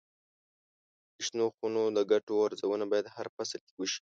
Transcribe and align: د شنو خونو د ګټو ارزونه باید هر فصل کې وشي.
د 1.15 1.17
شنو 1.25 1.45
خونو 1.55 1.81
د 1.95 1.99
ګټو 2.11 2.33
ارزونه 2.45 2.85
باید 2.91 3.13
هر 3.15 3.27
فصل 3.35 3.59
کې 3.67 3.73
وشي. 3.77 4.01